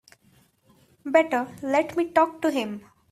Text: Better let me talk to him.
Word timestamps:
Better 1.05 1.47
let 1.61 1.95
me 1.95 2.09
talk 2.09 2.41
to 2.41 2.49
him. 2.49 2.83